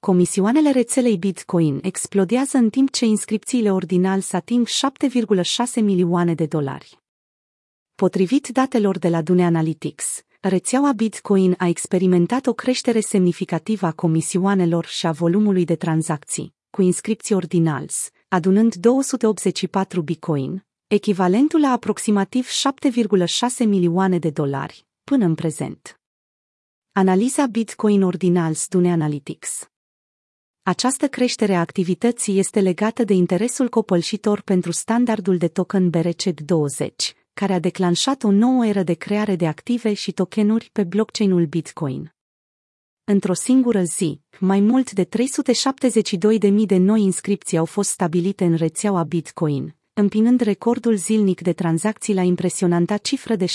[0.00, 6.98] Comisioanele rețelei Bitcoin explodează în timp ce inscripțiile ordinals ating 7,6 milioane de dolari.
[7.94, 14.86] Potrivit datelor de la Dune Analytics, rețeaua Bitcoin a experimentat o creștere semnificativă a comisioanelor
[14.86, 23.66] și a volumului de tranzacții, cu inscripții ordinals, adunând 284 Bitcoin, echivalentul la aproximativ 7,6
[23.66, 26.00] milioane de dolari, până în prezent.
[26.92, 29.70] Analiza Bitcoin Ordinals Dune Analytics
[30.70, 37.52] această creștere a activității este legată de interesul copălșitor pentru standardul de token BRC20, care
[37.52, 42.14] a declanșat o nouă eră de creare de active și tokenuri pe blockchain-ul Bitcoin.
[43.04, 45.10] Într-o singură zi, mai mult de 372.000
[46.66, 52.22] de noi inscripții au fost stabilite în rețeaua Bitcoin, împinând recordul zilnic de tranzacții la
[52.22, 53.50] impresionanta cifră de 682.281.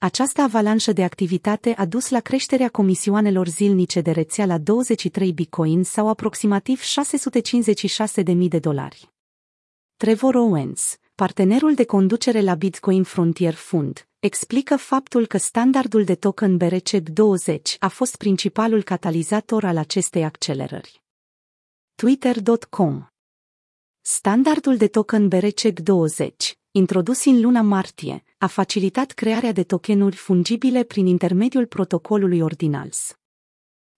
[0.00, 5.84] Această avalanșă de activitate a dus la creșterea comisioanelor zilnice de rețea la 23 bitcoin
[5.84, 9.12] sau aproximativ 656.000 de dolari.
[9.96, 16.58] Trevor Owens, partenerul de conducere la Bitcoin Frontier Fund, explică faptul că standardul de token
[16.58, 21.02] BRC20 a fost principalul catalizator al acestei accelerări.
[21.94, 23.06] Twitter.com
[24.00, 31.06] Standardul de token BRC20, introdus în luna martie, a facilitat crearea de tokenuri fungibile prin
[31.06, 33.16] intermediul protocolului Ordinals.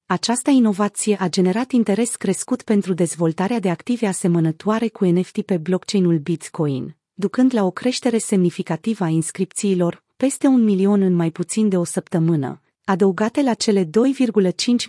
[0.07, 6.19] Această inovație a generat interes crescut pentru dezvoltarea de active asemănătoare cu NFT pe blockchain-ul
[6.19, 11.77] Bitcoin, ducând la o creștere semnificativă a inscripțiilor, peste un milion în mai puțin de
[11.77, 13.91] o săptămână, adăugate la cele 2,5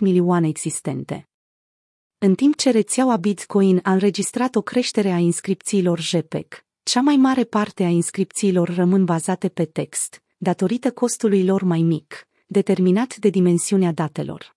[0.00, 1.28] milioane existente.
[2.18, 7.44] În timp ce rețeaua Bitcoin a înregistrat o creștere a inscripțiilor JPEG, cea mai mare
[7.44, 13.92] parte a inscripțiilor rămân bazate pe text, datorită costului lor mai mic, determinat de dimensiunea
[13.92, 14.56] datelor.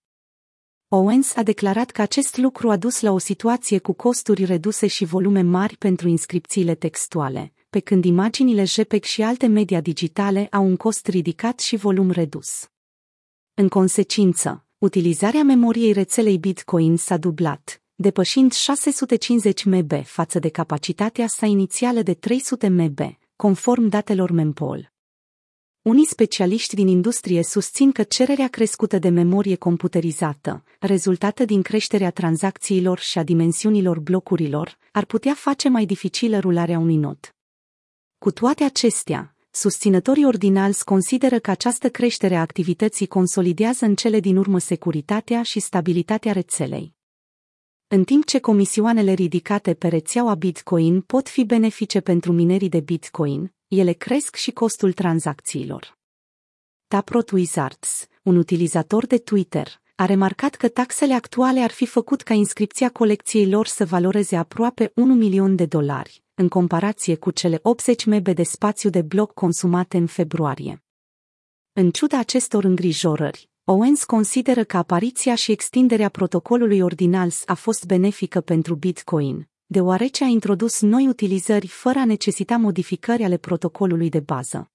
[0.87, 5.05] Owens a declarat că acest lucru a dus la o situație cu costuri reduse și
[5.05, 10.75] volume mari pentru inscripțiile textuale, pe când imaginile JPEG și alte media digitale au un
[10.75, 12.69] cost ridicat și volum redus.
[13.53, 21.45] În consecință, utilizarea memoriei rețelei Bitcoin s-a dublat, depășind 650 MB față de capacitatea sa
[21.45, 22.99] inițială de 300 MB,
[23.35, 24.93] conform datelor Mempol.
[25.81, 32.99] Unii specialiști din industrie susțin că cererea crescută de memorie computerizată, rezultată din creșterea tranzacțiilor
[32.99, 37.35] și a dimensiunilor blocurilor, ar putea face mai dificilă rularea unui nod.
[38.17, 44.37] Cu toate acestea, susținătorii ordinali consideră că această creștere a activității consolidează în cele din
[44.37, 46.95] urmă securitatea și stabilitatea rețelei.
[47.87, 53.53] În timp ce comisioanele ridicate pe rețeaua Bitcoin pot fi benefice pentru minerii de Bitcoin,
[53.67, 55.97] ele cresc și costul tranzacțiilor.
[56.87, 62.33] Taprot Wizards, un utilizator de Twitter, a remarcat că taxele actuale ar fi făcut ca
[62.33, 68.05] inscripția colecției lor să valoreze aproape 1 milion de dolari, în comparație cu cele 80
[68.05, 70.83] MB de spațiu de bloc consumate în februarie.
[71.73, 78.41] În ciuda acestor îngrijorări, Owens consideră că apariția și extinderea protocolului Ordinals a fost benefică
[78.41, 84.71] pentru Bitcoin, deoarece a introdus noi utilizări fără a necesita modificări ale protocolului de bază.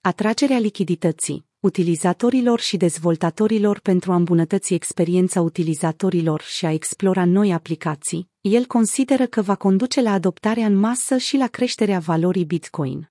[0.00, 8.30] Atragerea lichidității, utilizatorilor și dezvoltatorilor pentru a îmbunătăți experiența utilizatorilor și a explora noi aplicații,
[8.40, 13.10] el consideră că va conduce la adoptarea în masă și la creșterea valorii Bitcoin.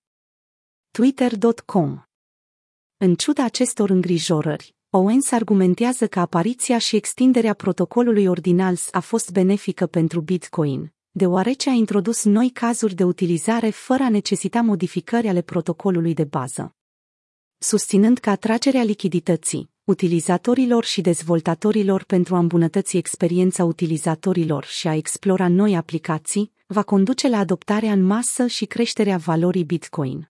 [0.91, 2.01] Twitter.com
[2.97, 9.85] În ciuda acestor îngrijorări, Owens argumentează că apariția și extinderea protocolului Ordinals a fost benefică
[9.85, 16.13] pentru Bitcoin, deoarece a introdus noi cazuri de utilizare fără a necesita modificări ale protocolului
[16.13, 16.75] de bază.
[17.57, 25.47] Susținând că atragerea lichidității, utilizatorilor și dezvoltatorilor pentru a îmbunătăți experiența utilizatorilor și a explora
[25.47, 30.29] noi aplicații, va conduce la adoptarea în masă și creșterea valorii Bitcoin.